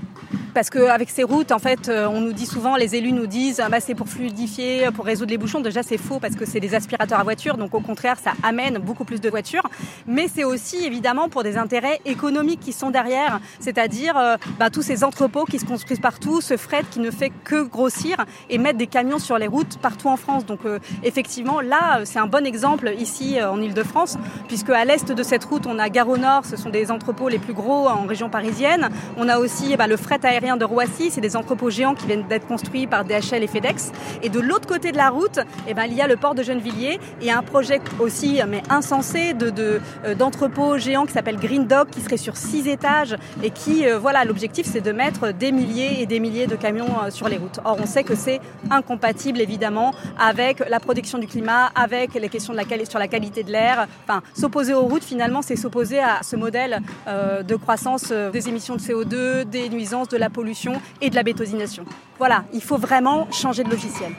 Parce 0.55 0.69
qu'avec 0.69 1.09
ces 1.09 1.23
routes, 1.23 1.51
en 1.51 1.59
fait, 1.59 1.89
on 1.89 2.21
nous 2.21 2.31
dit 2.31 2.45
souvent, 2.45 2.77
les 2.77 2.95
élus 2.95 3.11
nous 3.11 3.27
disent, 3.27 3.59
ah 3.59 3.67
bah, 3.67 3.81
c'est 3.81 3.93
pour 3.93 4.07
fluidifier, 4.07 4.87
pour 4.95 5.03
résoudre 5.03 5.31
les 5.31 5.37
bouchons. 5.37 5.59
Déjà, 5.59 5.83
c'est 5.83 5.97
faux 5.97 6.19
parce 6.21 6.35
que 6.35 6.45
c'est 6.45 6.61
des 6.61 6.73
aspirateurs 6.73 7.19
à 7.19 7.23
voiture, 7.23 7.57
donc 7.57 7.75
au 7.75 7.81
contraire, 7.81 8.15
ça 8.23 8.31
amène 8.41 8.77
beaucoup 8.77 9.03
plus 9.03 9.19
de 9.19 9.29
voitures. 9.29 9.67
Mais 10.07 10.27
c'est 10.33 10.45
aussi 10.45 10.85
évidemment 10.85 11.27
pour 11.27 11.43
des 11.43 11.57
intérêts 11.57 11.99
économiques 12.05 12.61
qui 12.61 12.71
sont 12.71 12.89
derrière, 12.89 13.41
c'est-à-dire 13.59 14.37
bah, 14.57 14.69
tous 14.69 14.81
ces 14.81 15.03
entrepôts 15.03 15.43
qui 15.43 15.59
se 15.59 15.65
construisent 15.65 15.99
partout, 15.99 16.39
ce 16.39 16.55
fret 16.55 16.83
qui 16.89 17.01
ne 17.01 17.11
fait 17.11 17.33
que 17.43 17.61
grossir 17.61 18.23
et 18.49 18.57
mettre 18.57 18.77
des 18.77 18.87
camions 18.87 19.19
sur 19.19 19.37
les 19.37 19.47
routes 19.47 19.77
partout 19.79 20.07
en 20.07 20.15
France. 20.15 20.45
Donc 20.45 20.61
effectivement, 21.03 21.59
là, 21.59 22.05
c'est 22.05 22.19
un 22.19 22.27
bon 22.27 22.45
exemple 22.45 22.93
ici 22.97 23.43
en 23.43 23.61
Ile-de-France, 23.61 24.17
puisque 24.47 24.69
à 24.69 24.85
l'est 24.85 25.11
de 25.11 25.23
cette 25.23 25.43
route, 25.43 25.67
on 25.67 25.79
a 25.79 25.89
Gare 25.89 26.07
au 26.07 26.17
Nord, 26.17 26.45
ce 26.45 26.55
sont 26.55 26.69
des 26.69 26.91
entrepôts 26.91 27.27
les 27.27 27.39
plus 27.39 27.53
gros 27.53 27.89
en 27.89 28.05
région 28.05 28.29
parisienne. 28.29 28.87
On 29.17 29.27
a 29.27 29.37
aussi 29.37 29.75
bah, 29.75 29.87
le 29.87 29.97
fret 29.97 30.19
aérien 30.23 30.44
de 30.45 30.65
Roissy, 30.65 31.09
c'est 31.09 31.21
des 31.21 31.35
entrepôts 31.35 31.71
géants 31.71 31.95
qui 31.95 32.05
viennent 32.05 32.27
d'être 32.27 32.45
construits 32.45 32.85
par 32.85 33.03
DHL 33.03 33.41
et 33.41 33.47
FedEx. 33.47 33.91
Et 34.21 34.29
de 34.29 34.39
l'autre 34.39 34.67
côté 34.67 34.91
de 34.91 34.97
la 34.97 35.09
route, 35.09 35.39
eh 35.67 35.73
ben, 35.73 35.85
il 35.85 35.93
y 35.93 36.01
a 36.01 36.07
le 36.07 36.17
port 36.17 36.35
de 36.35 36.43
Gennevilliers 36.43 36.99
et 37.21 37.31
un 37.31 37.41
projet 37.41 37.81
aussi, 37.99 38.39
mais 38.47 38.61
insensé, 38.69 39.33
de, 39.33 39.81
d'entrepôts 40.17 40.77
géants 40.77 41.07
qui 41.07 41.13
s'appelle 41.13 41.37
Green 41.37 41.65
Dog, 41.65 41.89
qui 41.89 42.01
serait 42.01 42.17
sur 42.17 42.37
six 42.37 42.67
étages 42.67 43.17
et 43.41 43.49
qui, 43.49 43.87
euh, 43.87 43.97
voilà, 43.97 44.23
l'objectif 44.23 44.67
c'est 44.71 44.81
de 44.81 44.91
mettre 44.91 45.31
des 45.31 45.51
milliers 45.51 46.01
et 46.01 46.05
des 46.05 46.19
milliers 46.19 46.45
de 46.45 46.55
camions 46.55 46.85
euh, 47.03 47.09
sur 47.09 47.27
les 47.27 47.37
routes. 47.37 47.59
Or, 47.65 47.77
on 47.81 47.87
sait 47.87 48.03
que 48.03 48.15
c'est 48.15 48.39
incompatible 48.69 49.41
évidemment 49.41 49.93
avec 50.19 50.63
la 50.69 50.79
protection 50.79 51.17
du 51.17 51.25
climat, 51.25 51.71
avec 51.75 52.13
les 52.13 52.29
questions 52.29 52.53
de 52.53 52.59
la 52.59 52.65
sur 52.85 52.99
la 52.99 53.07
qualité 53.07 53.43
de 53.43 53.51
l'air. 53.51 53.87
Enfin, 54.03 54.21
s'opposer 54.33 54.73
aux 54.73 54.81
routes, 54.81 55.03
finalement, 55.03 55.41
c'est 55.41 55.55
s'opposer 55.55 55.99
à 55.99 56.19
ce 56.23 56.35
modèle 56.35 56.81
euh, 57.07 57.41
de 57.41 57.55
croissance 57.55 58.11
des 58.11 58.49
émissions 58.49 58.75
de 58.75 58.81
CO2, 58.81 59.45
des 59.45 59.69
nuisances, 59.69 60.09
de 60.09 60.17
la 60.17 60.29
pollution 60.35 60.73
et 61.01 61.09
de 61.09 61.15
la 61.15 61.23
bétonisation. 61.23 61.85
Voilà, 62.19 62.43
il 62.53 62.61
faut 62.61 62.77
vraiment 62.77 63.27
changer 63.31 63.63
de 63.63 63.69
logiciel. 63.69 64.11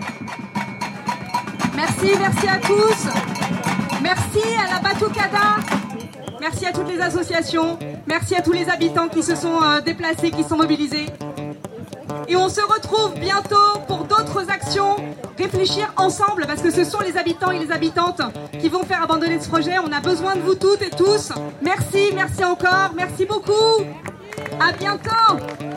Merci, 1.76 2.10
merci 2.18 2.48
à 2.48 2.58
tous. 2.58 3.00
Merci 4.02 4.44
à 4.58 4.74
la 4.74 4.80
Batucada. 4.80 5.56
Merci 6.40 6.66
à 6.66 6.72
toutes 6.72 6.88
les 6.88 7.00
associations. 7.00 7.78
Merci 8.06 8.34
à 8.34 8.42
tous 8.42 8.52
les 8.52 8.68
habitants 8.68 9.08
qui 9.08 9.22
se 9.22 9.36
sont 9.36 9.62
euh, 9.62 9.80
déplacés, 9.80 10.30
qui 10.30 10.42
sont 10.42 10.56
mobilisés. 10.56 11.06
Et 12.28 12.36
on 12.36 12.48
se 12.48 12.60
retrouve 12.60 13.14
bientôt 13.18 13.78
pour 13.86 14.04
d'autres 14.04 14.50
actions, 14.50 14.96
réfléchir 15.38 15.92
ensemble, 15.96 16.46
parce 16.46 16.62
que 16.62 16.70
ce 16.70 16.84
sont 16.84 17.00
les 17.00 17.16
habitants 17.16 17.50
et 17.50 17.58
les 17.58 17.70
habitantes 17.70 18.22
qui 18.60 18.68
vont 18.68 18.84
faire 18.84 19.02
abandonner 19.02 19.38
ce 19.40 19.48
projet. 19.48 19.78
On 19.78 19.92
a 19.92 20.00
besoin 20.00 20.34
de 20.34 20.40
vous 20.40 20.54
toutes 20.54 20.82
et 20.82 20.90
tous. 20.90 21.32
Merci, 21.62 22.10
merci 22.14 22.44
encore, 22.44 22.90
merci 22.96 23.26
beaucoup. 23.26 23.84
À 24.60 24.72
bientôt. 24.72 25.75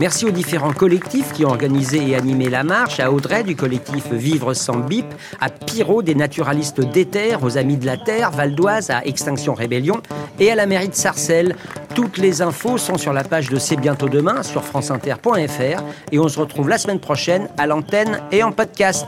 Merci 0.00 0.24
aux 0.24 0.30
différents 0.30 0.72
collectifs 0.72 1.30
qui 1.34 1.44
ont 1.44 1.50
organisé 1.50 2.08
et 2.08 2.16
animé 2.16 2.48
la 2.48 2.64
marche, 2.64 3.00
à 3.00 3.12
Audrey 3.12 3.44
du 3.44 3.54
collectif 3.54 4.10
Vivre 4.10 4.54
sans 4.54 4.78
bip, 4.78 5.04
à 5.42 5.50
Pyro 5.50 6.00
des 6.00 6.14
naturalistes 6.14 6.80
d'éther, 6.80 7.44
aux 7.44 7.58
Amis 7.58 7.76
de 7.76 7.84
la 7.84 7.98
Terre, 7.98 8.30
Val 8.30 8.54
d'Oise 8.54 8.88
à 8.88 9.04
Extinction 9.04 9.52
Rébellion 9.52 10.00
et 10.38 10.50
à 10.50 10.54
la 10.54 10.64
mairie 10.64 10.88
de 10.88 10.94
Sarcelles. 10.94 11.54
Toutes 11.94 12.16
les 12.16 12.40
infos 12.40 12.78
sont 12.78 12.96
sur 12.96 13.12
la 13.12 13.24
page 13.24 13.50
de 13.50 13.58
C'est 13.58 13.76
bientôt 13.76 14.08
demain 14.08 14.42
sur 14.42 14.64
franceinter.fr 14.64 15.82
et 16.12 16.18
on 16.18 16.28
se 16.28 16.40
retrouve 16.40 16.70
la 16.70 16.78
semaine 16.78 17.00
prochaine 17.00 17.50
à 17.58 17.66
l'antenne 17.66 18.22
et 18.32 18.42
en 18.42 18.52
podcast. 18.52 19.06